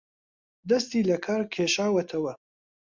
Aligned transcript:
دەستی 0.69 1.07
لەکار 1.09 1.41
کێشاوەتەوە 1.53 2.31